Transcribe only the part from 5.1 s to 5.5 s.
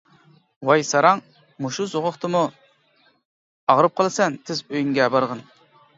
بارغىن.